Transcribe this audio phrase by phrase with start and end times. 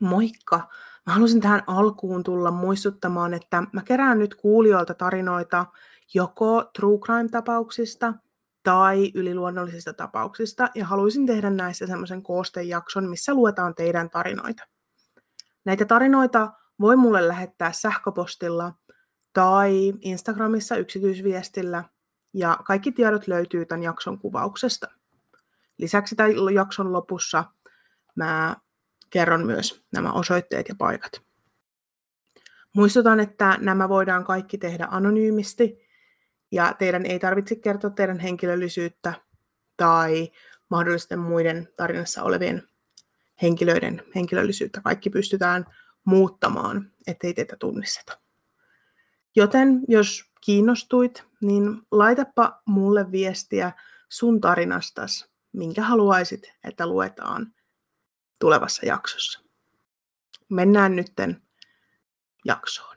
[0.00, 0.68] Moikka!
[1.06, 5.66] Mä halusin tähän alkuun tulla muistuttamaan, että mä kerään nyt kuulijoilta tarinoita
[6.14, 8.14] joko true crime-tapauksista
[8.62, 14.62] tai yliluonnollisista tapauksista, ja haluaisin tehdä näistä semmoisen koostejakson, missä luetaan teidän tarinoita.
[15.64, 18.74] Näitä tarinoita voi mulle lähettää sähköpostilla
[19.32, 21.84] tai Instagramissa yksityisviestillä,
[22.34, 24.86] ja kaikki tiedot löytyy tämän jakson kuvauksesta.
[25.78, 27.44] Lisäksi tämän jakson lopussa
[28.14, 28.56] mä
[29.10, 31.22] kerron myös nämä osoitteet ja paikat.
[32.72, 35.78] Muistutan, että nämä voidaan kaikki tehdä anonyymisti
[36.52, 39.14] ja teidän ei tarvitse kertoa teidän henkilöllisyyttä
[39.76, 40.32] tai
[40.70, 42.62] mahdollisten muiden tarinassa olevien
[43.42, 44.80] henkilöiden henkilöllisyyttä.
[44.80, 45.66] Kaikki pystytään
[46.04, 48.18] muuttamaan, ettei teitä tunnisteta.
[49.36, 53.72] Joten jos kiinnostuit, niin laitapa mulle viestiä
[54.08, 57.54] sun tarinastas, minkä haluaisit, että luetaan
[58.38, 59.40] tulevassa jaksossa.
[60.48, 61.42] Mennään nytten
[62.44, 62.95] jaksoon.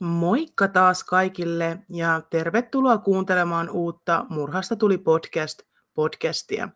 [0.00, 5.62] Moikka taas kaikille ja tervetuloa kuuntelemaan uutta Murhasta tuli podcast
[5.94, 6.68] podcastia.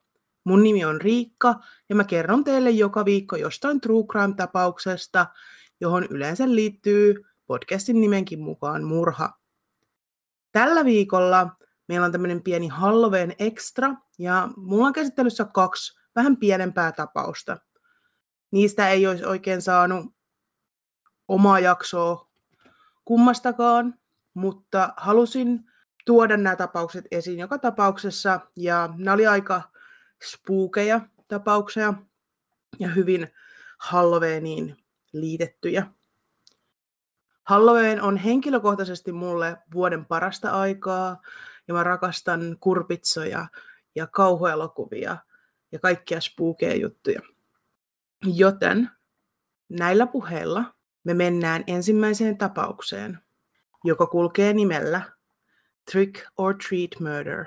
[0.45, 1.55] Mun nimi on Riikka
[1.89, 5.27] ja mä kerron teille joka viikko jostain True Crime-tapauksesta,
[5.81, 9.31] johon yleensä liittyy podcastin nimenkin mukaan murha.
[10.53, 11.49] Tällä viikolla
[11.89, 17.57] meillä on tämmöinen pieni Halloween extra ja mulla on käsittelyssä kaksi vähän pienempää tapausta.
[18.51, 20.07] Niistä ei olisi oikein saanut
[21.29, 22.32] omaa jaksoa
[23.05, 23.95] kummastakaan,
[24.35, 25.65] mutta halusin
[26.07, 29.63] tuoda nämä tapaukset esiin joka tapauksessa, ja nämä oli aika
[30.25, 31.95] spookeja tapauksia
[32.79, 33.29] ja hyvin
[33.79, 34.77] Halloweeniin
[35.13, 35.87] liitettyjä.
[37.45, 41.23] Halloween on henkilökohtaisesti mulle vuoden parasta aikaa,
[41.69, 43.47] ja mä rakastan kurpitsoja
[43.95, 45.17] ja kauhuelokuvia
[45.73, 47.21] ja kaikkia spookeja juttuja.
[48.35, 48.91] Joten
[49.69, 50.65] näillä puheilla
[51.05, 53.19] me mennään ensimmäiseen tapaukseen,
[53.85, 55.03] joka kulkee nimellä
[55.93, 57.47] Trick or Treat Murder.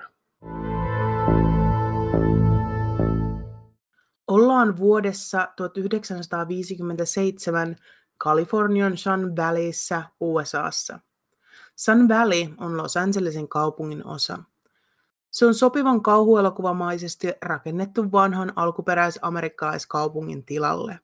[4.28, 7.76] Ollaan vuodessa 1957
[8.18, 11.00] Kalifornian Sun Valleyssä USAssa.
[11.76, 14.44] Sun Valley on Los Angelesin kaupungin osa.
[15.32, 21.00] Se on sopivan kauhuelokuvamaisesti rakennettu vanhan alkuperäisamerikkalaiskaupungin tilalle.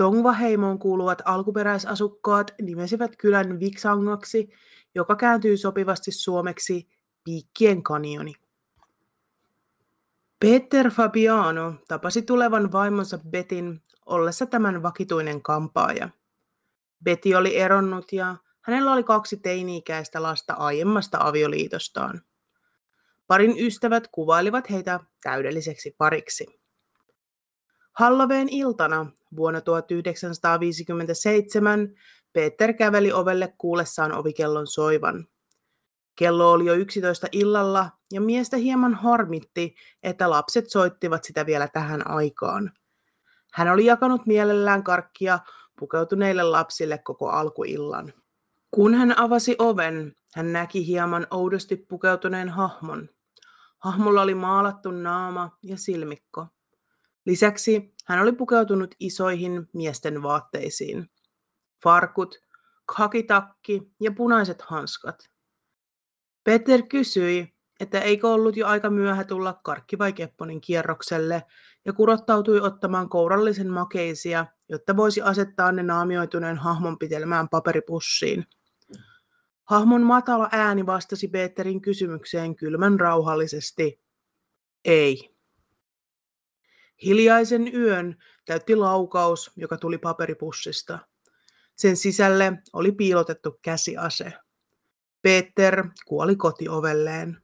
[0.00, 4.50] Tongva-heimoon kuuluvat alkuperäisasukkaat nimesivät kylän Viksangaksi,
[4.94, 6.88] joka kääntyy sopivasti suomeksi
[7.24, 8.34] Piikkien kanioni.
[10.40, 16.08] Peter Fabiano tapasi tulevan vaimonsa Betin ollessa tämän vakituinen kampaaja.
[17.04, 22.22] Betty oli eronnut ja hänellä oli kaksi teini-ikäistä lasta aiemmasta avioliitostaan.
[23.26, 26.60] Parin ystävät kuvailivat heitä täydelliseksi pariksi.
[27.92, 29.06] Halloween iltana
[29.36, 31.88] vuonna 1957
[32.32, 35.26] Peter käveli ovelle kuullessaan ovikellon soivan.
[36.16, 42.10] Kello oli jo 11 illalla ja miestä hieman harmitti, että lapset soittivat sitä vielä tähän
[42.10, 42.72] aikaan.
[43.52, 45.38] Hän oli jakanut mielellään karkkia
[45.78, 48.12] pukeutuneille lapsille koko alkuillan.
[48.70, 53.08] Kun hän avasi oven, hän näki hieman oudosti pukeutuneen hahmon.
[53.78, 56.46] Hahmolla oli maalattu naama ja silmikko.
[57.26, 61.10] Lisäksi hän oli pukeutunut isoihin miesten vaatteisiin.
[61.82, 62.38] Farkut,
[62.96, 65.16] kakitakki ja punaiset hanskat.
[66.44, 71.42] Peter kysyi, että eikö ollut jo aika myöhä tulla karkki vai kepponin kierrokselle,
[71.84, 78.46] ja kurottautui ottamaan kourallisen makeisia, jotta voisi asettaa ne naamioituneen hahmon pitelmään paperipussiin.
[79.64, 84.00] Hahmon matala ääni vastasi Peterin kysymykseen kylmän rauhallisesti.
[84.84, 85.39] Ei.
[87.04, 90.98] Hiljaisen yön täytti laukaus, joka tuli paperipussista.
[91.76, 94.32] Sen sisälle oli piilotettu käsiase.
[95.22, 97.36] Peter kuoli kotiovelleen.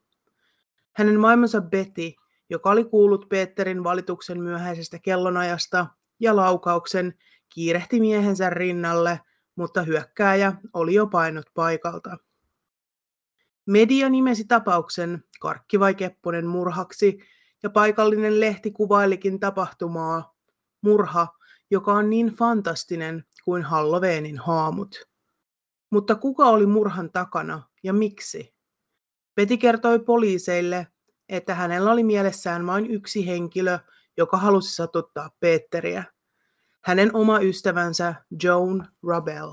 [0.92, 2.12] Hänen vaimonsa Betty,
[2.50, 5.86] joka oli kuullut Peterin valituksen myöhäisestä kellonajasta
[6.20, 7.14] ja laukauksen,
[7.54, 9.20] kiirehti miehensä rinnalle,
[9.56, 12.16] mutta hyökkääjä oli jo painut paikalta.
[13.66, 17.18] Media nimesi tapauksen Karkki vai Kepponen murhaksi
[17.66, 20.34] ja paikallinen lehti kuvailikin tapahtumaa,
[20.80, 21.28] murha,
[21.70, 25.08] joka on niin fantastinen kuin Halloweenin haamut.
[25.90, 28.54] Mutta kuka oli murhan takana ja miksi?
[29.34, 30.86] Peti kertoi poliiseille,
[31.28, 33.78] että hänellä oli mielessään vain yksi henkilö,
[34.16, 36.04] joka halusi satuttaa Peetteriä.
[36.80, 39.52] Hänen oma ystävänsä Joan Rabel.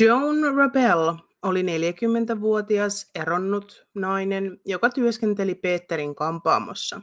[0.00, 7.00] Joan Rabel oli 40-vuotias eronnut nainen, joka työskenteli Peterin kampaamossa.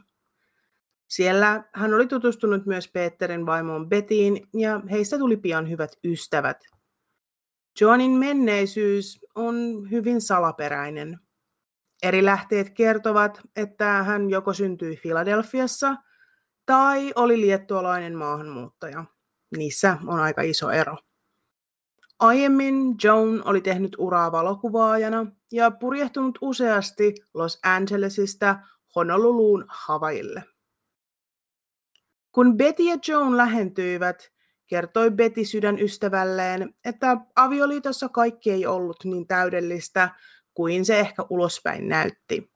[1.08, 6.58] Siellä hän oli tutustunut myös Peterin vaimoon Bettiin ja heistä tuli pian hyvät ystävät.
[7.82, 11.20] Joanin menneisyys on hyvin salaperäinen.
[12.04, 15.96] Eri lähteet kertovat, että hän joko syntyi Filadelfiassa
[16.66, 19.06] tai oli liettualainen maahanmuuttaja.
[19.58, 20.98] Niissä on aika iso ero.
[22.20, 28.60] Aiemmin Joan oli tehnyt uraa valokuvaajana ja purjehtunut useasti Los Angelesista
[28.96, 30.44] Honoluluun Havaille.
[32.32, 34.32] Kun Betty ja Joan lähentyivät,
[34.68, 40.10] kertoi Betty sydänystävälleen, että avioliitossa kaikki ei ollut niin täydellistä
[40.54, 42.52] kuin se ehkä ulospäin näytti.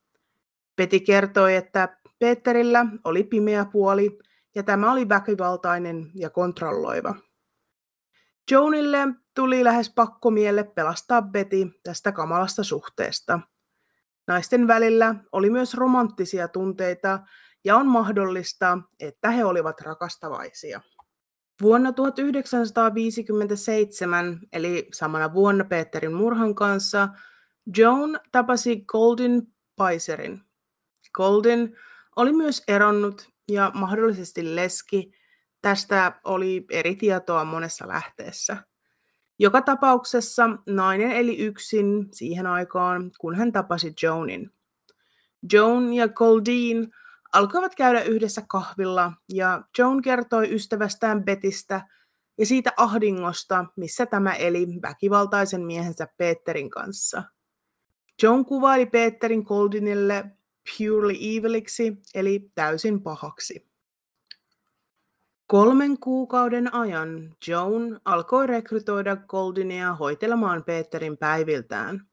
[0.76, 4.20] Betty kertoi, että Peterillä oli pimeä puoli
[4.56, 7.16] ja tämä oli väkivaltainen ja kontrolloiva.
[8.52, 13.40] Joanille tuli lähes pakkomielle pelastaa Betty tästä kamalasta suhteesta.
[14.28, 17.20] Naisten välillä oli myös romanttisia tunteita
[17.64, 20.82] ja on mahdollista, että he olivat rakastavaisia.
[21.62, 27.10] Vuonna 1957, eli samana vuonna Peterin murhan kanssa,
[27.78, 30.42] Joan tapasi Golden Paiserin.
[31.14, 31.78] Golden
[32.16, 35.12] oli myös eronnut ja mahdollisesti leski.
[35.62, 38.58] Tästä oli eri tietoa monessa lähteessä.
[39.42, 44.52] Joka tapauksessa nainen eli yksin siihen aikaan, kun hän tapasi Joanin.
[45.54, 46.88] Joan ja Goldine
[47.34, 51.82] alkoivat käydä yhdessä kahvilla ja Joan kertoi ystävästään Betistä
[52.38, 57.24] ja siitä ahdingosta, missä tämä eli väkivaltaisen miehensä Peterin kanssa.
[58.24, 60.26] Joan kuvaili Peterin Goldinille
[60.78, 63.71] purely eviliksi, eli täysin pahaksi.
[65.52, 72.08] Kolmen kuukauden ajan Joan alkoi rekrytoida Goldinia hoitelemaan Peterin päiviltään.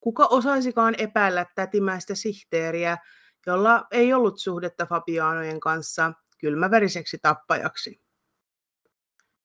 [0.00, 2.98] Kuka osaisikaan epäillä tätimäistä sihteeriä,
[3.46, 8.02] jolla ei ollut suhdetta Fabianojen kanssa kylmäveriseksi tappajaksi.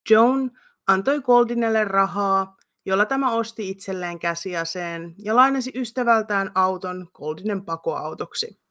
[0.09, 0.51] Joan
[0.87, 8.61] antoi Goldinelle rahaa, jolla tämä osti itselleen käsiaseen ja lainasi ystävältään auton Goldinen pakoautoksi.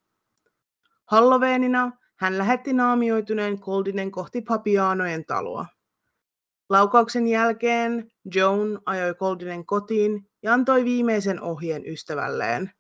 [1.04, 5.67] Halloweenina hän lähetti naamioituneen Goldinen kohti Fabianojen taloa.
[6.69, 12.72] Laukauksen jälkeen Joan ajoi Goldinen kotiin ja antoi viimeisen ohjeen ystävälleen.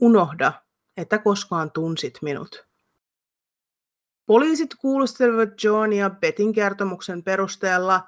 [0.00, 0.52] Unohda,
[0.96, 2.66] että koskaan tunsit minut.
[4.26, 8.00] Poliisit kuulustelivat Johnia Betin kertomuksen perusteella,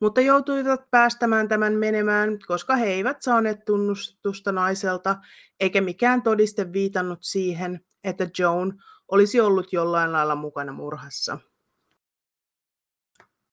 [0.00, 5.16] mutta joutuivat päästämään tämän menemään, koska he eivät saaneet tunnustusta naiselta,
[5.60, 11.38] eikä mikään todiste viitannut siihen, että Joan olisi ollut jollain lailla mukana murhassa.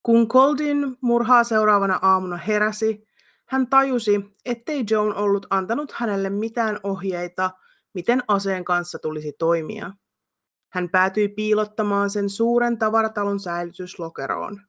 [0.04, 3.08] Kun Coldin murhaa seuraavana aamuna heräsi,
[3.46, 7.52] hän tajusi, ettei Joan ollut antanut hänelle mitään ohjeita,
[7.94, 9.92] miten aseen kanssa tulisi toimia.
[10.70, 14.62] Hän päätyi piilottamaan sen suuren tavaratalon säilytyslokeroon.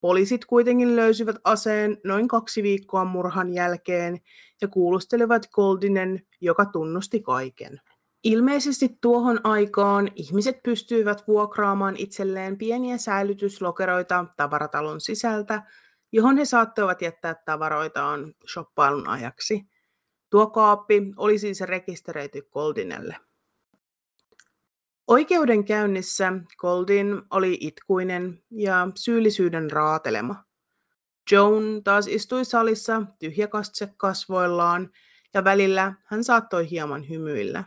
[0.00, 4.20] Poliisit kuitenkin löysivät aseen noin kaksi viikkoa murhan jälkeen
[4.60, 7.80] ja kuulustelivat Goldinen, joka tunnusti kaiken.
[8.24, 15.62] Ilmeisesti tuohon aikaan ihmiset pystyivät vuokraamaan itselleen pieniä säilytyslokeroita tavaratalon sisältä,
[16.12, 19.66] johon he saattoivat jättää tavaroitaan shoppailun ajaksi.
[20.30, 23.16] Tuo kaappi oli siis rekisteröity Goldinelle.
[25.06, 30.44] Oikeudenkäynnissä Goldin oli itkuinen ja syyllisyyden raatelema.
[31.30, 34.90] Joan taas istui salissa tyhjäkatse kasvoillaan
[35.34, 37.64] ja välillä hän saattoi hieman hymyillä.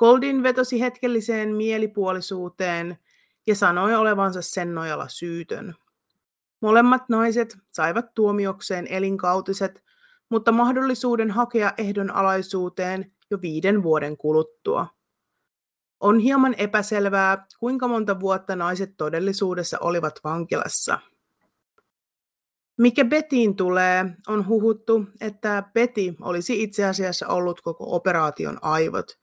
[0.00, 2.98] Goldin vetosi hetkelliseen mielipuolisuuteen
[3.46, 5.74] ja sanoi olevansa sen nojalla syytön.
[6.60, 9.84] Molemmat naiset saivat tuomiokseen elinkautiset,
[10.28, 14.86] mutta mahdollisuuden hakea ehdonalaisuuteen jo viiden vuoden kuluttua.
[16.00, 20.98] On hieman epäselvää, kuinka monta vuotta naiset todellisuudessa olivat vankilassa.
[22.78, 29.19] Mikä Betiin tulee, on huhuttu, että Betty olisi itse asiassa ollut koko operaation aivot,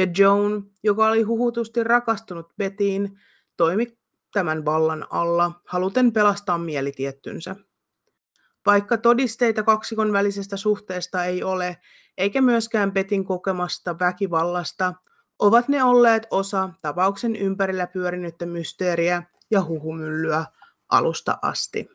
[0.00, 3.20] ja Joan, joka oli huhutusti rakastunut Betiin,
[3.56, 3.98] toimi
[4.32, 7.56] tämän vallan alla, haluten pelastaa mielitiettynsä.
[8.66, 11.76] Vaikka todisteita kaksikon välisestä suhteesta ei ole,
[12.18, 14.94] eikä myöskään Betin kokemasta väkivallasta,
[15.38, 20.44] ovat ne olleet osa tapauksen ympärillä pyörinyttä mysteeriä ja huhumyllyä
[20.88, 21.88] alusta asti.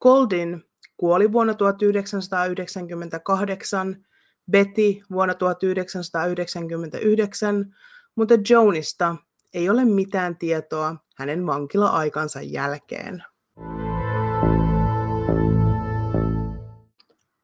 [0.00, 0.64] Goldin
[0.96, 4.06] kuoli vuonna 1998,
[4.50, 7.76] Betty vuonna 1999,
[8.14, 9.16] mutta Jonista
[9.54, 13.24] ei ole mitään tietoa hänen vankila-aikansa jälkeen.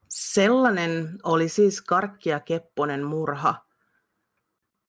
[0.08, 3.54] Sellainen oli siis Karkkia Kepponen murha.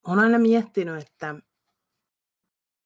[0.07, 1.36] Olen aina miettinyt, että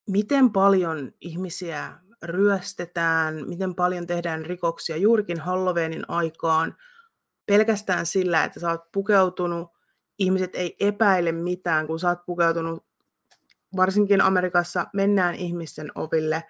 [0.10, 6.78] miten paljon ihmisiä ryöstetään, miten paljon tehdään rikoksia juurikin Halloweenin aikaan
[7.46, 9.72] pelkästään sillä, että sä oot pukeutunut,
[10.20, 12.86] ihmiset ei epäile mitään, kun sä oot pukeutunut,
[13.76, 16.44] varsinkin Amerikassa mennään ihmisten oville,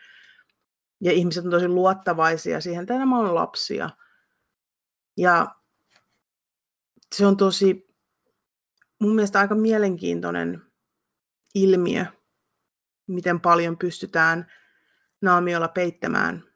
[1.02, 3.90] ja ihmiset on tosi luottavaisia siihen, että nämä on lapsia.
[5.18, 5.56] Ja
[7.16, 7.88] se on tosi
[9.00, 10.62] mun mielestä aika mielenkiintoinen
[11.56, 12.06] ilmiö,
[13.08, 14.52] miten paljon pystytään
[15.22, 16.51] naamiolla peittämään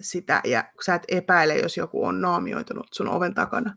[0.00, 3.76] sitä, ja sä et epäile, jos joku on naamioitunut sun oven takana.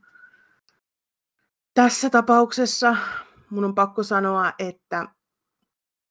[1.73, 2.95] Tässä tapauksessa
[3.49, 5.07] mun on pakko sanoa, että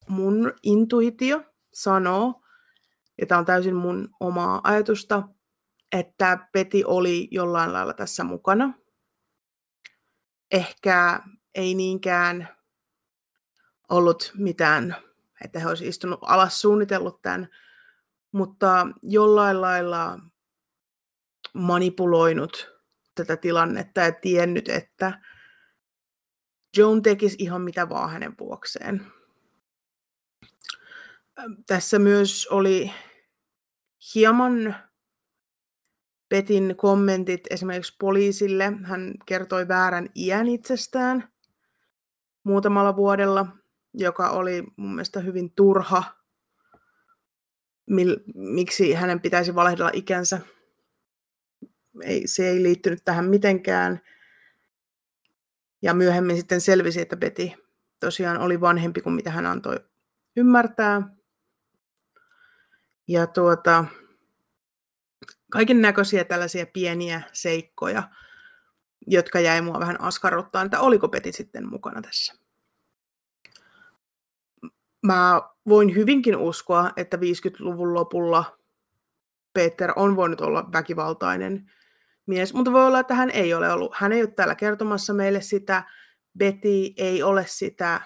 [0.09, 1.43] mun intuitio
[1.73, 2.43] sanoo,
[3.21, 5.23] ja tämä on täysin mun omaa ajatusta,
[5.93, 8.75] että Peti oli jollain lailla tässä mukana.
[10.51, 11.21] Ehkä
[11.55, 12.49] ei niinkään
[13.89, 14.97] ollut mitään,
[15.45, 17.49] että he olisivat istunut alas suunnitellut tämän,
[18.33, 20.19] mutta jollain lailla
[21.55, 22.73] manipuloinut
[23.15, 25.21] tätä tilannetta ja tiennyt, että
[26.77, 29.07] Joan tekisi ihan mitä vaan hänen vuokseen.
[31.67, 32.93] Tässä myös oli
[34.15, 34.77] hieman
[36.29, 38.73] Petin kommentit esimerkiksi poliisille.
[38.83, 41.29] Hän kertoi väärän iän itsestään
[42.45, 43.47] muutamalla vuodella,
[43.95, 46.22] joka oli mun mielestä hyvin turha.
[47.87, 50.41] Mil, miksi hänen pitäisi valehdella ikänsä?
[52.03, 54.01] Ei, se ei liittynyt tähän mitenkään.
[55.83, 57.51] Ja myöhemmin sitten selvisi, että Betty
[58.01, 59.77] tosiaan oli vanhempi kuin mitä hän antoi
[60.37, 61.03] ymmärtää.
[63.09, 63.85] Ja tuota,
[65.51, 68.03] kaiken näköisiä tällaisia pieniä seikkoja,
[69.07, 72.35] jotka jäi mua vähän askarruttaa, että oliko Peti sitten mukana tässä.
[75.03, 78.59] Mä voin hyvinkin uskoa, että 50-luvun lopulla
[79.53, 81.71] Peter on voinut olla väkivaltainen
[82.27, 83.93] mies, mutta voi olla, että hän ei ole ollut.
[83.95, 85.85] Hän ei ole täällä kertomassa meille sitä.
[86.39, 88.01] Betty ei ole sitä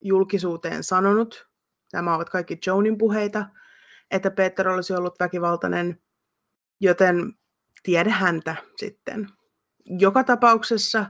[0.00, 1.48] julkisuuteen sanonut.
[1.92, 3.46] Nämä ovat kaikki Jonin puheita,
[4.10, 6.02] että Peter olisi ollut väkivaltainen,
[6.80, 7.32] joten
[7.82, 9.28] tiedä häntä sitten.
[9.84, 11.06] Joka tapauksessa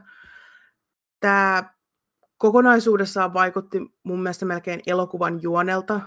[1.21, 1.74] tämä
[2.44, 6.00] kokonaisuudessaan vaikutti mun mielestä melkein elokuvan juonelta,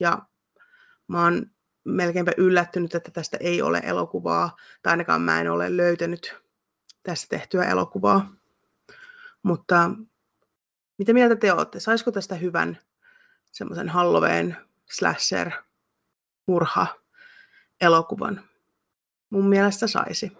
[0.00, 0.22] ja
[1.08, 1.50] mä oon
[1.84, 6.36] melkeinpä yllättynyt, että tästä ei ole elokuvaa, tai ainakaan mä en ole löytänyt
[7.02, 8.32] tästä tehtyä elokuvaa.
[9.42, 9.90] Mutta
[10.98, 11.80] mitä mieltä te olette?
[11.80, 12.78] Saisiko tästä hyvän
[13.52, 14.56] semmoisen Halloween
[14.90, 15.50] slasher
[16.46, 16.86] murha
[17.80, 18.40] elokuvan?
[19.30, 20.32] Mun mielestä saisi.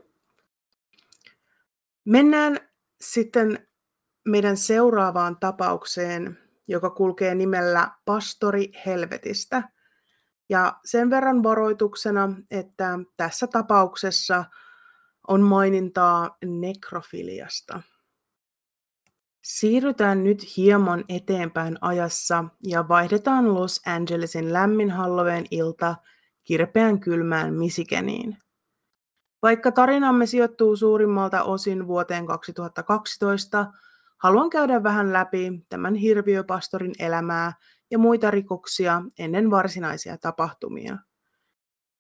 [2.05, 2.61] Mennään
[3.01, 3.69] sitten
[4.29, 6.39] meidän seuraavaan tapaukseen,
[6.69, 9.69] joka kulkee nimellä Pastori Helvetistä.
[10.49, 14.45] Ja sen verran varoituksena, että tässä tapauksessa
[15.29, 17.83] on mainintaa nekrofiliasta.
[19.43, 25.97] Siirrytään nyt hieman eteenpäin ajassa ja vaihdetaan Los Angelesin lämmin Halloween ilta
[26.45, 28.39] kirpeän kylmään Michiganiin.
[29.43, 33.67] Vaikka tarinamme sijoittuu suurimmalta osin vuoteen 2012,
[34.17, 37.53] haluan käydä vähän läpi tämän hirviöpastorin elämää
[37.91, 40.99] ja muita rikoksia ennen varsinaisia tapahtumia.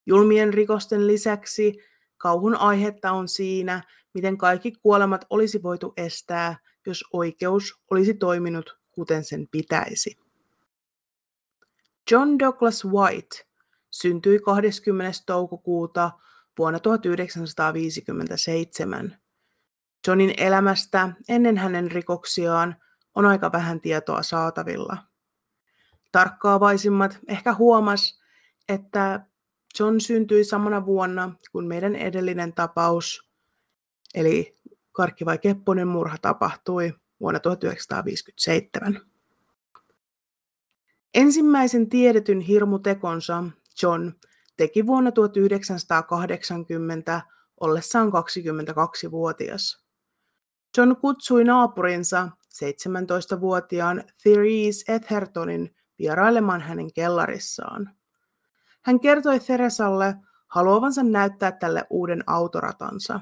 [0.06, 1.75] Julmien rikosten lisäksi
[2.16, 3.83] kauhun aihetta on siinä,
[4.14, 6.56] miten kaikki kuolemat olisi voitu estää,
[6.87, 10.16] jos oikeus olisi toiminut kuten sen pitäisi.
[12.11, 13.37] John Douglas White
[13.90, 15.18] syntyi 20.
[15.26, 16.11] toukokuuta
[16.59, 19.24] vuonna 1957.
[20.06, 22.76] Johnin elämästä ennen hänen rikoksiaan
[23.14, 24.96] on aika vähän tietoa saatavilla.
[26.12, 28.20] Tarkkaavaisimmat ehkä huomas,
[28.68, 29.26] että
[29.78, 33.28] John syntyi samana vuonna kuin meidän edellinen tapaus,
[34.14, 34.54] eli
[34.92, 39.00] Karkki vai Kepponen murha tapahtui vuonna 1957.
[41.14, 43.44] Ensimmäisen tiedetyn hirmutekonsa
[43.82, 44.12] John
[44.56, 47.23] teki vuonna 1980
[47.61, 49.84] ollessaan 22-vuotias.
[50.78, 57.90] John kutsui naapurinsa 17-vuotiaan Therese Ethertonin vierailemaan hänen kellarissaan.
[58.83, 60.14] Hän kertoi Theresalle
[60.49, 63.21] haluavansa näyttää tälle uuden autoratansa.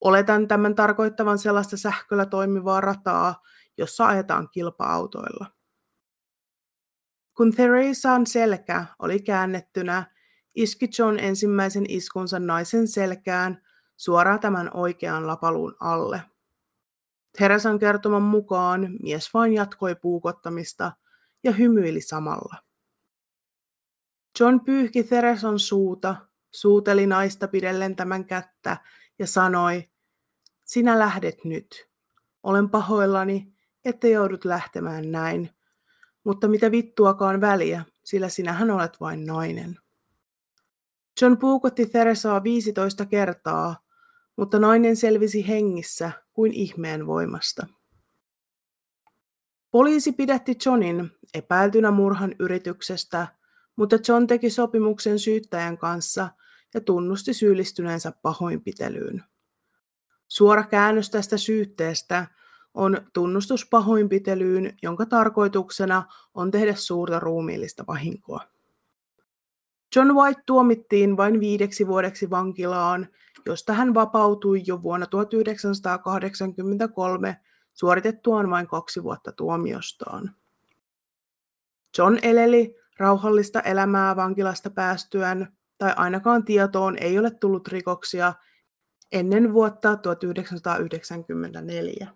[0.00, 3.42] Oletan tämän tarkoittavan sellaista sähköllä toimivaa rataa,
[3.78, 5.46] jossa ajetaan kilpa-autoilla.
[7.36, 10.04] Kun Theresan selkä oli käännettynä,
[10.54, 13.62] iski John ensimmäisen iskunsa naisen selkään
[13.96, 16.22] suoraan tämän oikean lapaluun alle.
[17.40, 20.92] Theresan kertoman mukaan mies vain jatkoi puukottamista
[21.44, 22.56] ja hymyili samalla.
[24.40, 26.16] John pyyhki Theresan suuta,
[26.50, 28.76] suuteli naista pidellen tämän kättä
[29.18, 29.90] ja sanoi,
[30.64, 31.88] sinä lähdet nyt.
[32.42, 33.52] Olen pahoillani,
[33.84, 35.50] että joudut lähtemään näin,
[36.24, 39.78] mutta mitä vittuakaan väliä, sillä sinähän olet vain nainen.
[41.22, 43.76] John puukotti Theresaa 15 kertaa,
[44.40, 47.66] mutta nainen selvisi hengissä kuin ihmeen voimasta.
[49.70, 53.28] Poliisi pidätti Johnin epäiltynä murhan yrityksestä,
[53.76, 56.28] mutta John teki sopimuksen syyttäjän kanssa
[56.74, 59.24] ja tunnusti syyllistyneensä pahoinpitelyyn.
[60.28, 62.26] Suora käännös tästä syytteestä
[62.74, 66.04] on tunnustus pahoinpitelyyn, jonka tarkoituksena
[66.34, 68.40] on tehdä suurta ruumiillista vahinkoa.
[69.96, 73.08] John White tuomittiin vain viideksi vuodeksi vankilaan,
[73.46, 77.40] josta hän vapautui jo vuonna 1983
[77.72, 80.34] suoritettuaan vain kaksi vuotta tuomiostaan.
[81.98, 88.32] John eleli rauhallista elämää vankilasta päästyään, tai ainakaan tietoon ei ole tullut rikoksia
[89.12, 92.08] ennen vuotta 1994.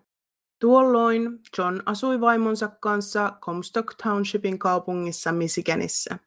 [0.59, 6.19] Tuolloin John asui vaimonsa kanssa Comstock Townshipin kaupungissa Michiganissä.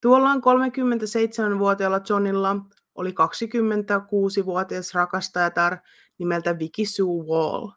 [0.00, 2.56] Tuolloin 37-vuotiaalla Johnilla
[2.94, 5.78] oli 26-vuotias rakastajatar
[6.18, 7.68] nimeltä Vicky Sue Wall.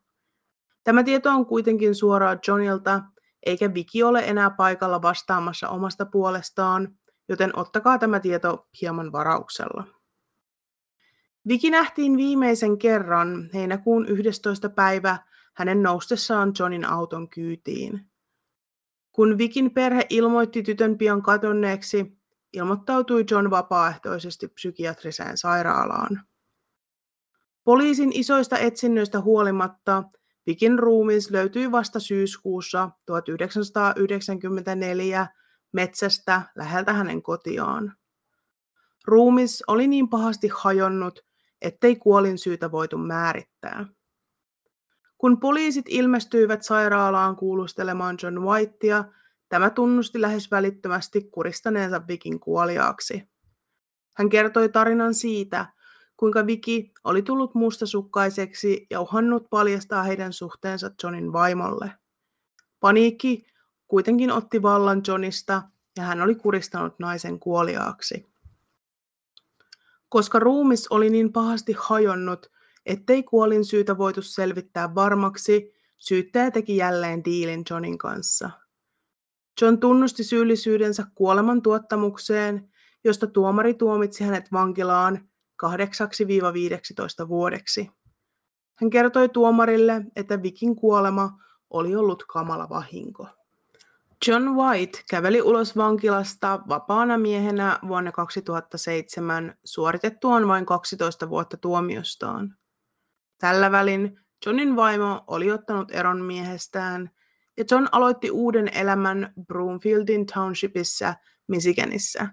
[0.84, 3.02] Tämä tieto on kuitenkin suoraan Johnilta,
[3.46, 6.98] eikä Vicky ole enää paikalla vastaamassa omasta puolestaan,
[7.30, 9.84] joten ottakaa tämä tieto hieman varauksella.
[11.48, 14.70] Viki nähtiin viimeisen kerran heinäkuun 11.
[14.70, 15.18] päivä
[15.54, 18.06] hänen noustessaan Johnin auton kyytiin.
[19.12, 22.17] Kun Vikin perhe ilmoitti tytön pian kadonneeksi,
[22.54, 26.24] ilmoittautui John vapaaehtoisesti psykiatriseen sairaalaan.
[27.64, 30.04] Poliisin isoista etsinnöistä huolimatta
[30.48, 35.28] Vikin ruumis löytyi vasta syyskuussa 1994
[35.72, 37.94] metsästä läheltä hänen kotiaan.
[39.06, 41.20] Ruumis oli niin pahasti hajonnut,
[41.62, 43.86] ettei kuolin syytä voitu määrittää.
[45.18, 49.04] Kun poliisit ilmestyivät sairaalaan kuulustelemaan John Whitea,
[49.50, 53.30] tämä tunnusti lähes välittömästi kuristaneensa Vikin kuoliaaksi.
[54.18, 55.66] Hän kertoi tarinan siitä,
[56.18, 61.92] kuinka Viki oli tullut mustasukkaiseksi ja uhannut paljastaa heidän suhteensa Johnin vaimolle.
[62.80, 63.46] Paniikki
[63.88, 65.62] kuitenkin otti vallan Johnista
[65.98, 68.26] ja hän oli kuristanut naisen kuoliaaksi.
[70.10, 72.52] Koska ruumis oli niin pahasti hajonnut,
[72.86, 78.50] ettei kuolin syytä voitu selvittää varmaksi, syyttäjä teki jälleen diilin Johnin kanssa.
[79.62, 82.70] John tunnusti syyllisyydensä kuoleman tuottamukseen,
[83.04, 85.30] josta tuomari tuomitsi hänet vankilaan
[87.24, 87.92] 8-15 vuodeksi.
[88.76, 91.30] Hän kertoi tuomarille, että Vikin kuolema
[91.70, 93.28] oli ollut kamala vahinko.
[94.28, 102.56] John White käveli ulos vankilasta vapaana miehenä vuonna 2007 suoritettuaan vain 12 vuotta tuomiostaan.
[103.38, 107.10] Tällä välin Johnin vaimo oli ottanut eron miehestään
[107.58, 111.14] ja John aloitti uuden elämän Broomfieldin Townshipissa
[111.48, 112.28] Michiganissa.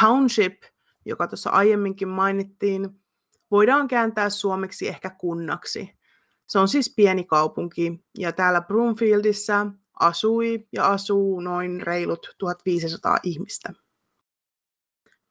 [0.00, 0.62] Township,
[1.04, 2.90] joka tuossa aiemminkin mainittiin,
[3.50, 5.96] voidaan kääntää suomeksi ehkä kunnaksi.
[6.46, 9.66] Se on siis pieni kaupunki ja täällä Broomfieldissa
[10.00, 13.72] asui ja asuu noin reilut 1500 ihmistä.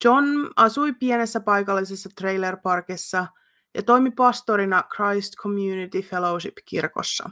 [0.04, 3.28] John asui pienessä paikallisessa trailerparkissa
[3.74, 7.30] ja toimi pastorina Christ Community Fellowship-kirkossa.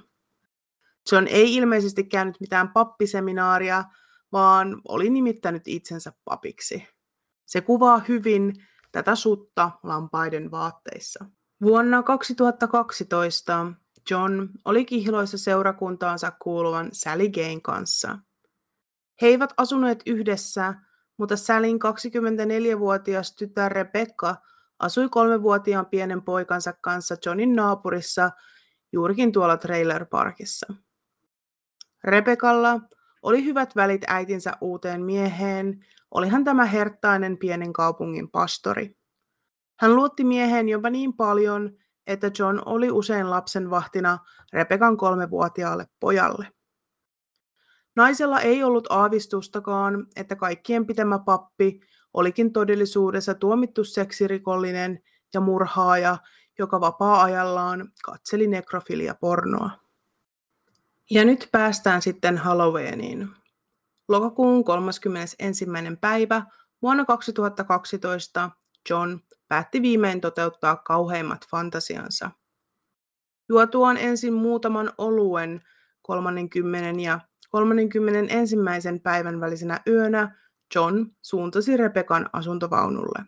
[1.12, 3.84] John ei ilmeisesti käynyt mitään pappiseminaaria,
[4.32, 6.88] vaan oli nimittänyt itsensä papiksi.
[7.46, 8.54] Se kuvaa hyvin
[8.92, 11.26] tätä sutta lampaiden vaatteissa.
[11.62, 13.74] Vuonna 2012
[14.10, 18.20] John oli kihloissa seurakuntaansa kuuluvan Sally Gayn kanssa.
[19.22, 20.74] He eivät asuneet yhdessä,
[21.18, 24.36] mutta Sallyn 24-vuotias tytär Rebecca
[24.80, 28.32] asui kolmevuotiaan pienen poikansa kanssa Johnin naapurissa
[28.92, 30.74] juurikin tuolla trailer parkissa.
[32.04, 32.80] Rebekalla
[33.22, 38.96] oli hyvät välit äitinsä uuteen mieheen, olihan tämä herttainen pienen kaupungin pastori.
[39.80, 41.72] Hän luotti mieheen jopa niin paljon,
[42.08, 44.20] että John oli usein lapsen vahtina
[44.54, 46.48] Rebekan kolmevuotiaalle pojalle.
[47.96, 51.80] Naisella ei ollut aavistustakaan, että kaikkien pitämä pappi
[52.14, 55.00] olikin todellisuudessa tuomittu seksirikollinen
[55.34, 56.18] ja murhaaja,
[56.60, 59.83] joka vapaa-ajallaan katseli nekrofilia pornoa.
[61.12, 63.30] Ja nyt päästään sitten Halloweeniin.
[64.10, 65.66] Lokakuun 31.
[66.02, 66.46] päivä
[66.82, 68.52] vuonna 2012
[68.90, 72.32] John päätti viimein toteuttaa kauheimmat fantasiansa.
[73.50, 75.62] Juotuaan ensin muutaman oluen
[76.02, 78.56] 30 ja 31.
[79.04, 80.38] päivän välisenä yönä
[80.76, 83.26] John suuntasi Rebekan asuntovaunulle.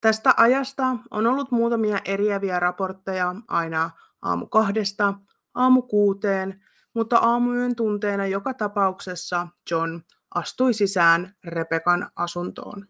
[0.00, 3.90] Tästä ajasta on ollut muutamia eriäviä raportteja aina
[4.22, 5.14] aamu kahdesta
[5.54, 10.00] aamu kuuteen, mutta aamuyön tunteena joka tapauksessa John
[10.34, 12.86] astui sisään Rebekan asuntoon.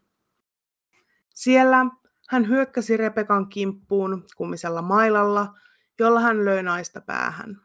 [1.29, 1.85] Siellä
[2.29, 5.53] hän hyökkäsi Rebekan kimppuun kumisella mailalla,
[5.99, 7.61] jolla hän löi naista päähän.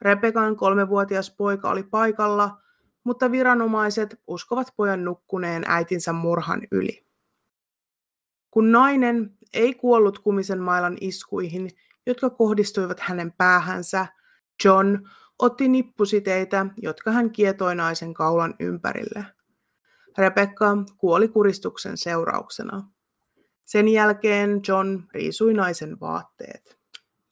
[0.00, 2.60] Rebekan kolmevuotias poika oli paikalla,
[3.04, 7.06] mutta viranomaiset uskovat pojan nukkuneen äitinsä murhan yli.
[8.50, 11.70] Kun nainen ei kuollut kumisen mailan iskuihin,
[12.06, 14.06] jotka kohdistuivat hänen päähänsä,
[14.64, 14.98] John
[15.38, 19.26] otti nippusiteitä, jotka hän kietoi naisen kaulan ympärille.
[20.18, 22.88] Rebecca kuoli kuristuksen seurauksena.
[23.64, 26.78] Sen jälkeen John riisui naisen vaatteet.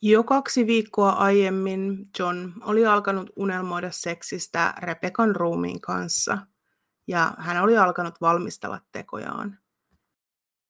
[0.03, 6.39] Jo kaksi viikkoa aiemmin John oli alkanut unelmoida seksistä Rebekan ruumiin kanssa,
[7.07, 9.59] ja hän oli alkanut valmistella tekojaan.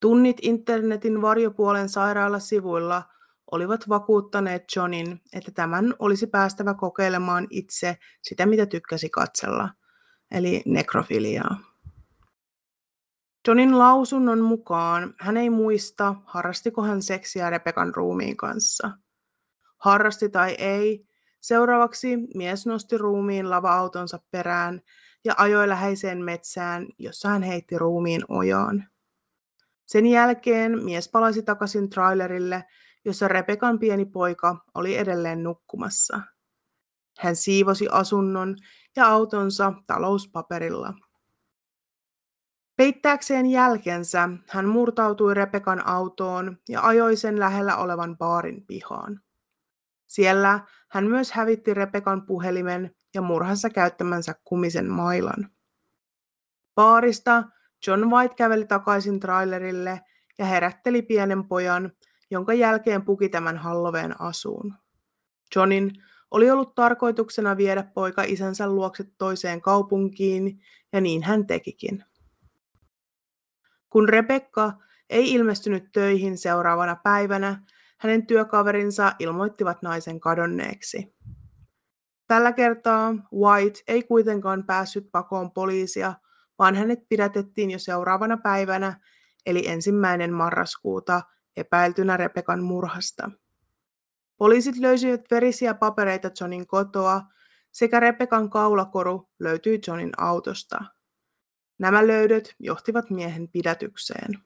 [0.01, 3.03] Tunnit internetin varjopuolen sairaalasivuilla
[3.51, 9.69] olivat vakuuttaneet Johnin, että tämän olisi päästävä kokeilemaan itse sitä, mitä tykkäsi katsella,
[10.31, 11.57] eli nekrofiliaa.
[13.49, 18.91] Johnin lausunnon mukaan hän ei muista, harrastiko hän seksiä Rebekan ruumiin kanssa.
[19.79, 21.07] Harrasti tai ei,
[21.41, 24.81] seuraavaksi mies nosti ruumiin lava-autonsa perään
[25.25, 28.89] ja ajoi läheiseen metsään, jossa hän heitti ruumiin ojaan.
[29.87, 32.65] Sen jälkeen mies palasi takaisin trailerille,
[33.05, 36.21] jossa Rebekan pieni poika oli edelleen nukkumassa.
[37.19, 38.57] Hän siivosi asunnon
[38.97, 40.95] ja autonsa talouspaperilla.
[42.77, 49.21] Peittääkseen jälkensä hän murtautui Rebekan autoon ja ajoi sen lähellä olevan baarin pihaan.
[50.07, 55.51] Siellä hän myös hävitti Rebekan puhelimen ja murhassa käyttämänsä kumisen mailan.
[56.75, 57.45] Baarista
[57.87, 60.01] John White käveli takaisin trailerille
[60.39, 61.93] ja herätteli pienen pojan,
[62.35, 64.75] jonka jälkeen puki tämän Halloween asuun.
[65.57, 65.93] Johnin
[66.31, 70.61] oli ollut tarkoituksena viedä poika isänsä luokse toiseen kaupunkiin,
[70.93, 72.05] ja niin hän tekikin.
[73.91, 74.73] Kun Rebecca
[75.11, 77.63] ei ilmestynyt töihin seuraavana päivänä,
[77.99, 81.15] hänen työkaverinsa ilmoittivat naisen kadonneeksi.
[82.27, 86.15] Tällä kertaa White ei kuitenkaan päässyt pakoon poliisia,
[86.59, 89.01] vaan hänet pidätettiin jo seuraavana päivänä,
[89.47, 91.23] eli ensimmäinen marraskuuta,
[91.57, 93.31] epäiltynä Rebekan murhasta.
[94.37, 97.23] Poliisit löysivät verisiä papereita Johnin kotoa,
[97.73, 100.85] sekä Rebekan kaulakoru löytyi Johnin autosta.
[101.79, 104.39] Nämä löydöt johtivat miehen pidätykseen.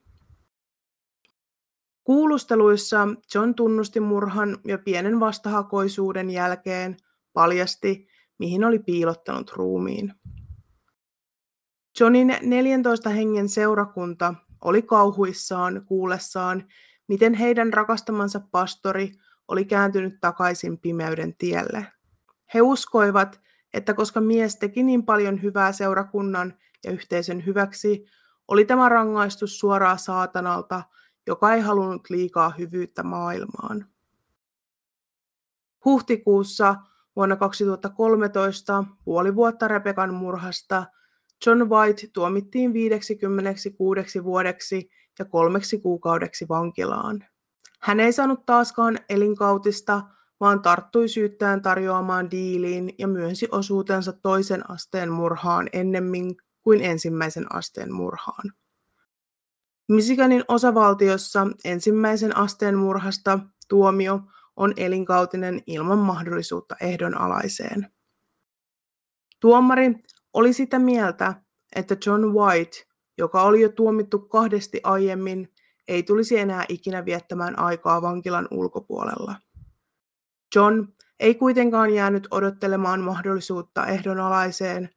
[2.03, 6.97] Kuulusteluissa John tunnusti murhan jo pienen vastahakoisuuden jälkeen,
[7.33, 10.13] paljasti, mihin oli piilottanut ruumiin.
[11.99, 16.67] Johnin 14 hengen seurakunta oli kauhuissaan kuullessaan,
[17.09, 19.11] miten heidän rakastamansa pastori
[19.47, 21.87] oli kääntynyt takaisin pimeyden tielle.
[22.53, 23.41] He uskoivat,
[23.73, 28.05] että koska mies teki niin paljon hyvää seurakunnan ja yhteisön hyväksi,
[28.47, 30.83] oli tämä rangaistus suoraa saatanalta,
[31.27, 33.85] joka ei halunnut liikaa hyvyyttä maailmaan.
[35.85, 36.75] Huhtikuussa
[37.15, 40.85] vuonna 2013, puoli vuotta Rebekan murhasta,
[41.45, 47.25] John White tuomittiin 56 vuodeksi ja kolmeksi kuukaudeksi vankilaan.
[47.81, 50.01] Hän ei saanut taaskaan elinkautista,
[50.39, 57.93] vaan tarttui syyttäjän tarjoamaan diiliin ja myönsi osuutensa toisen asteen murhaan ennemmin kuin ensimmäisen asteen
[57.93, 58.53] murhaan.
[59.89, 64.19] Michiganin osavaltiossa ensimmäisen asteen murhasta tuomio
[64.55, 67.91] on elinkautinen ilman mahdollisuutta ehdonalaiseen.
[69.39, 70.03] Tuomari
[70.33, 71.33] oli sitä mieltä,
[71.75, 72.77] että John White,
[73.19, 75.53] joka oli jo tuomittu kahdesti aiemmin,
[75.87, 79.35] ei tulisi enää ikinä viettämään aikaa vankilan ulkopuolella.
[80.55, 80.87] John
[81.19, 84.89] ei kuitenkaan jäänyt odottelemaan mahdollisuutta ehdonalaiseen,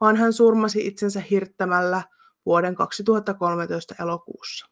[0.00, 2.02] vaan hän surmasi itsensä hirttämällä
[2.46, 4.66] vuoden 2013 elokuussa.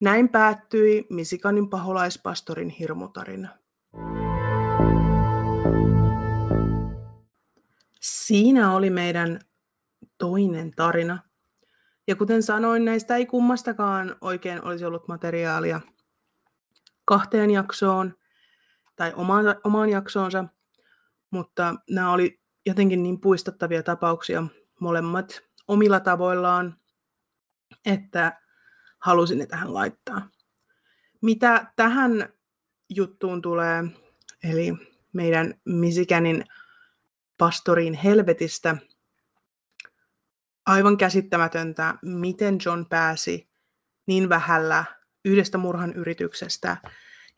[0.00, 3.48] Näin päättyi Misikanin paholaispastorin hirmutarina.
[8.00, 9.40] Siinä oli meidän
[10.18, 11.29] toinen tarina.
[12.10, 15.80] Ja kuten sanoin, näistä ei kummastakaan oikein olisi ollut materiaalia
[17.04, 18.14] kahteen jaksoon
[18.96, 20.44] tai omaan, omaan jaksoonsa,
[21.30, 24.42] mutta nämä oli jotenkin niin puistattavia tapauksia
[24.80, 26.76] molemmat omilla tavoillaan,
[27.84, 28.40] että
[28.98, 30.28] halusin ne tähän laittaa.
[31.22, 32.28] Mitä tähän
[32.88, 33.84] juttuun tulee,
[34.44, 34.74] eli
[35.12, 36.44] meidän Misikänin
[37.38, 38.76] pastoriin helvetistä,
[40.70, 43.48] aivan käsittämätöntä, miten John pääsi
[44.06, 44.84] niin vähällä
[45.24, 46.76] yhdestä murhan yrityksestä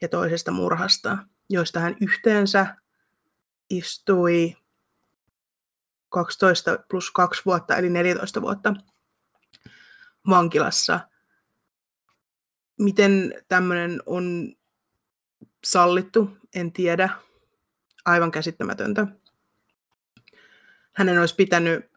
[0.01, 1.19] ja toisesta murhasta,
[1.49, 2.77] joista hän yhteensä
[3.71, 4.57] istui
[6.09, 8.75] 12 plus 2 vuotta, eli 14 vuotta
[10.29, 11.01] vankilassa.
[12.79, 14.55] Miten tämmöinen on
[15.65, 17.09] sallittu, en tiedä.
[18.05, 19.07] Aivan käsittämätöntä.
[20.93, 21.92] Hänen olisi pitänyt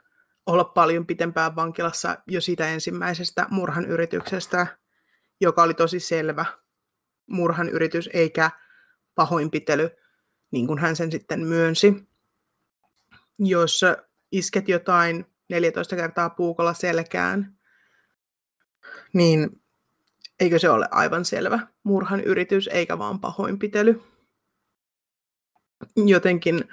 [0.46, 4.68] olla paljon pitempään vankilassa jo siitä ensimmäisestä murhan yrityksestä,
[5.42, 6.46] joka oli tosi selvä
[7.28, 8.52] murhan yritys eikä
[9.16, 9.90] pahoinpitely,
[10.52, 12.08] niin kuin hän sen sitten myönsi.
[13.40, 13.82] Jos
[14.32, 17.58] isket jotain 14 kertaa puukolla selkään,
[19.14, 19.62] niin
[20.40, 24.02] eikö se ole aivan selvä murhan yritys eikä vaan pahoinpitely.
[25.96, 26.64] Jotenkin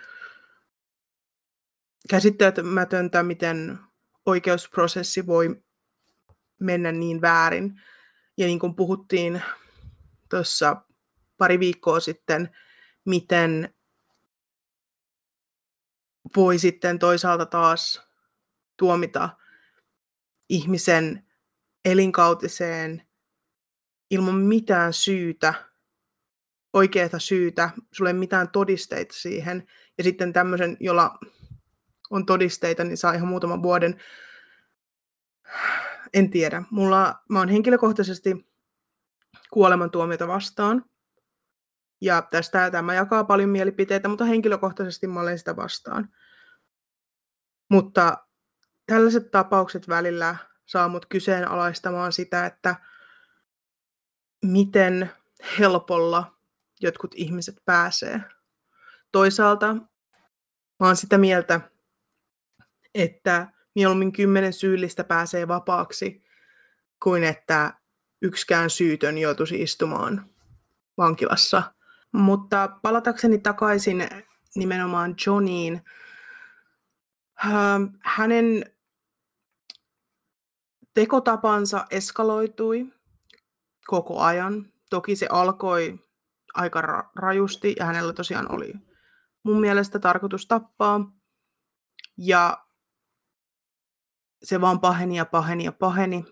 [2.09, 3.79] käsittämätöntä, miten
[4.27, 5.63] oikeusprosessi voi
[6.59, 7.81] mennä niin väärin.
[8.37, 9.43] Ja niin kuin puhuttiin
[10.29, 10.77] tuossa
[11.39, 12.57] pari viikkoa sitten,
[13.05, 13.75] miten
[16.37, 18.03] voi sitten toisaalta taas
[18.77, 19.29] tuomita
[20.49, 21.27] ihmisen
[21.85, 23.03] elinkautiseen
[24.11, 25.55] ilman mitään syytä,
[26.73, 29.67] oikeaa syytä, sulle ei mitään todisteita siihen,
[29.99, 31.19] ja sitten tämmöisen, jolla
[32.13, 34.01] on todisteita, niin saa ihan muutaman vuoden.
[36.15, 36.63] En tiedä.
[36.71, 38.47] Mulla, mä oon henkilökohtaisesti
[39.51, 40.85] kuolemantuomiota vastaan.
[42.01, 46.09] Ja tästä tämä jakaa paljon mielipiteitä, mutta henkilökohtaisesti mä olen sitä vastaan.
[47.71, 48.27] Mutta
[48.87, 52.77] tällaiset tapaukset välillä saa mut kyseenalaistamaan sitä, että
[54.45, 55.11] miten
[55.59, 56.39] helpolla
[56.81, 58.21] jotkut ihmiset pääsee.
[59.13, 59.75] Toisaalta
[60.81, 61.72] mä oon sitä mieltä,
[62.95, 66.25] että mieluummin kymmenen syyllistä pääsee vapaaksi,
[67.03, 67.75] kuin että
[68.23, 70.31] yksikään syytön joutuisi istumaan
[70.97, 71.63] vankilassa.
[72.13, 74.09] Mutta palatakseni takaisin
[74.55, 75.83] nimenomaan Johniin,
[77.45, 78.65] ähm, hänen
[80.95, 82.93] tekotapansa eskaloitui
[83.87, 84.73] koko ajan.
[84.91, 85.99] Toki se alkoi
[86.55, 88.73] aika rajusti ja hänellä tosiaan oli
[89.43, 91.13] mun mielestä tarkoitus tappaa.
[92.17, 92.67] Ja
[94.43, 96.25] se vaan paheni ja paheni ja paheni.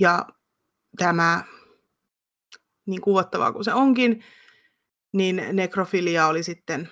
[0.00, 0.26] Ja
[0.98, 1.44] tämä,
[2.86, 4.24] niin kuvattavaa kuin se onkin,
[5.12, 6.90] niin nekrofilia oli sitten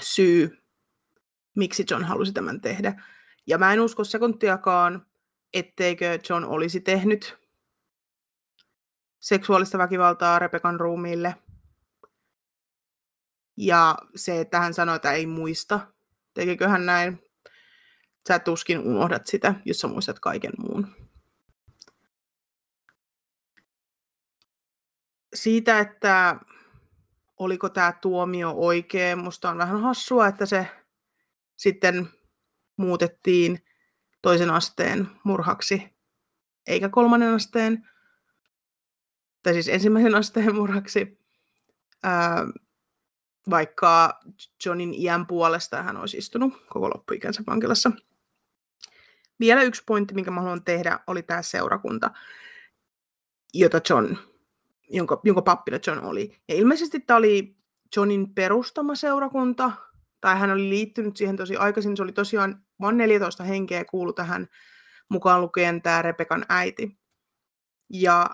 [0.00, 0.58] syy,
[1.56, 3.02] miksi John halusi tämän tehdä.
[3.46, 5.06] Ja mä en usko sekuntiakaan,
[5.52, 7.38] etteikö John olisi tehnyt
[9.20, 11.34] seksuaalista väkivaltaa Rebekan ruumiille.
[13.56, 15.92] Ja se, että hän sanoi, että ei muista,
[16.34, 17.27] tekikö hän näin,
[18.28, 20.96] sä tuskin unohdat sitä, jos sä muistat kaiken muun.
[25.34, 26.40] Siitä, että
[27.36, 30.66] oliko tämä tuomio oikea, musta on vähän hassua, että se
[31.56, 32.08] sitten
[32.76, 33.64] muutettiin
[34.22, 35.96] toisen asteen murhaksi,
[36.66, 37.88] eikä kolmannen asteen,
[39.42, 41.18] tai siis ensimmäisen asteen murhaksi,
[42.02, 42.46] ää,
[43.50, 44.20] vaikka
[44.64, 47.90] Johnin iän puolesta hän olisi istunut koko loppuikänsä vankilassa.
[49.40, 52.10] Vielä yksi pointti, minkä mä haluan tehdä, oli tämä seurakunta,
[53.54, 54.16] jota John,
[54.90, 56.36] jonka, jonka pappina John oli.
[56.48, 57.56] Ja ilmeisesti tämä oli
[57.96, 59.72] Johnin perustama seurakunta,
[60.20, 61.96] tai hän oli liittynyt siihen tosi aikaisin.
[61.96, 64.48] Se oli tosiaan vain 14 henkeä kuulu tähän
[65.08, 66.98] mukaan lukien tämä Rebekan äiti.
[67.92, 68.30] Ja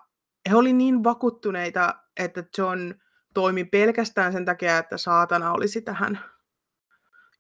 [0.51, 2.95] he oli niin vakuuttuneita, että John
[3.35, 6.19] toimi pelkästään sen takia, että saatana olisi tähän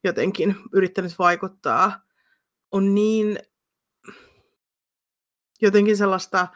[0.04, 2.00] jotenkin yrittänyt vaikuttaa.
[2.72, 3.38] On niin
[5.62, 6.48] jotenkin sellaista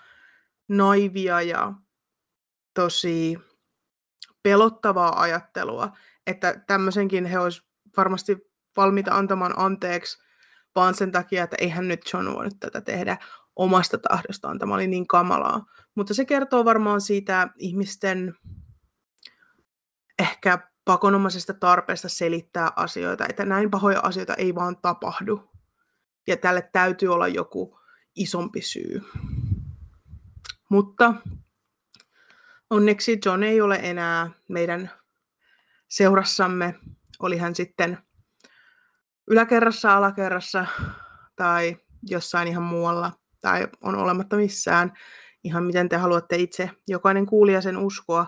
[0.68, 1.72] naivia ja
[2.74, 3.38] tosi
[4.42, 5.92] pelottavaa ajattelua,
[6.26, 8.38] että tämmöisenkin he olisivat varmasti
[8.76, 10.18] valmiita antamaan anteeksi
[10.74, 13.18] vaan sen takia, että eihän nyt John voinut tätä tehdä.
[13.56, 14.58] omasta tahdostaan.
[14.58, 15.64] Tämä oli niin kamalaa.
[15.94, 18.34] Mutta se kertoo varmaan siitä ihmisten
[20.18, 25.50] ehkä pakonomaisesta tarpeesta selittää asioita, että näin pahoja asioita ei vaan tapahdu.
[26.26, 27.77] Ja tälle täytyy olla joku
[28.18, 29.02] isompi syy.
[30.68, 31.14] Mutta
[32.70, 34.90] onneksi John ei ole enää meidän
[35.88, 36.74] seurassamme.
[37.18, 37.98] Oli hän sitten
[39.26, 40.66] yläkerrassa, alakerrassa
[41.36, 44.92] tai jossain ihan muualla tai on olematta missään,
[45.44, 48.26] ihan miten te haluatte itse jokainen kuulija sen uskoa,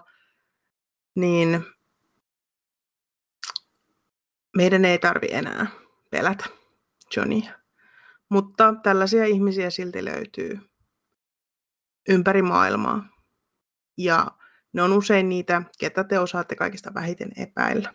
[1.15, 1.65] niin
[4.57, 5.67] meidän ei tarvi enää
[6.11, 6.45] pelätä
[7.17, 7.60] Johnia.
[8.31, 10.59] Mutta tällaisia ihmisiä silti löytyy
[12.09, 13.09] ympäri maailmaa.
[13.99, 14.27] Ja
[14.73, 17.93] ne on usein niitä, ketä te osaatte kaikista vähiten epäillä.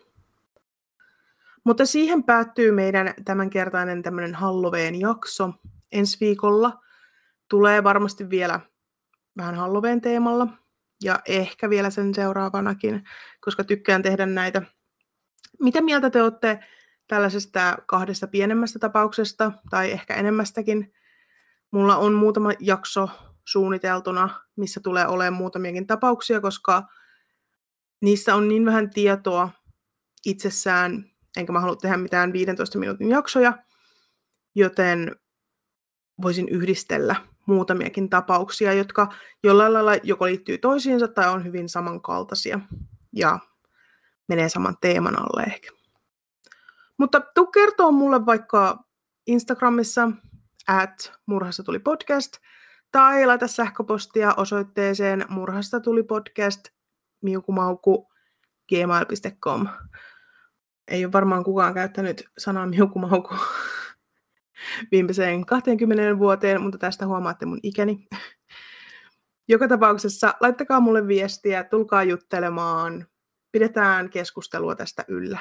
[1.64, 5.52] Mutta siihen päättyy meidän tämänkertainen tämmöinen Halloween-jakso.
[5.92, 6.80] Ensi viikolla
[7.48, 8.60] tulee varmasti vielä
[9.36, 10.46] vähän Halloween teemalla
[11.04, 13.04] ja ehkä vielä sen seuraavanakin,
[13.40, 14.62] koska tykkään tehdä näitä.
[15.60, 16.58] Mitä mieltä te olette
[17.08, 20.92] tällaisesta kahdesta pienemmästä tapauksesta tai ehkä enemmästäkin?
[21.70, 23.08] Mulla on muutama jakso
[23.44, 26.82] suunniteltuna, missä tulee olemaan muutamiakin tapauksia, koska
[28.00, 29.50] niissä on niin vähän tietoa
[30.26, 31.04] itsessään,
[31.36, 33.58] enkä mä halua tehdä mitään 15 minuutin jaksoja,
[34.54, 35.16] joten
[36.22, 37.16] voisin yhdistellä
[37.46, 39.08] muutamiakin tapauksia, jotka
[39.42, 42.60] jollain lailla joko liittyy toisiinsa tai on hyvin samankaltaisia
[43.12, 43.38] ja
[44.28, 45.75] menee saman teeman alle ehkä.
[46.98, 48.84] Mutta tuu kertoa mulle vaikka
[49.26, 50.10] Instagramissa
[50.68, 52.36] at murhassa tuli podcast
[52.92, 56.68] tai laita sähköpostia osoitteeseen murhasta tuli podcast
[57.22, 58.08] miukumauku
[58.68, 59.68] gmail.com.
[60.88, 63.34] Ei ole varmaan kukaan käyttänyt sanaa miukumauku
[64.92, 68.06] viimeiseen 20 vuoteen, mutta tästä huomaatte mun ikäni.
[69.48, 73.06] Joka tapauksessa laittakaa mulle viestiä, tulkaa juttelemaan,
[73.52, 75.38] pidetään keskustelua tästä yllä.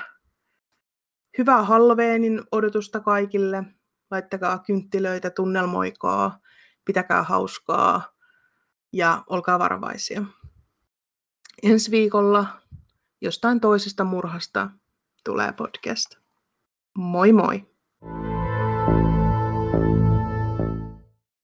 [1.38, 3.63] Hyvää Halloweenin odotusta kaikille.
[4.12, 6.39] Laittakaa kynttilöitä, tunnelmoikaa,
[6.86, 8.15] pitäkää hauskaa
[8.93, 10.24] ja olkaa varovaisia.
[11.63, 12.45] Ensi viikolla
[13.21, 14.69] jostain toisesta murhasta
[15.24, 16.15] tulee podcast.
[16.98, 17.75] Moi moi!